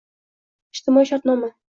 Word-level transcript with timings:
Ijtimoiy 0.77 1.05
shartnoma 1.11 1.51